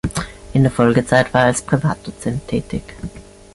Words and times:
In 0.53 0.63
der 0.63 0.71
Folgezeit 0.71 1.31
war 1.31 1.41
er 1.41 1.45
als 1.49 1.61
Privatdozent 1.61 2.47
tätig. 2.47 2.81